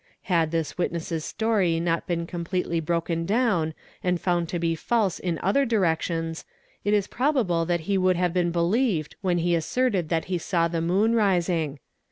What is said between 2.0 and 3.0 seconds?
been completely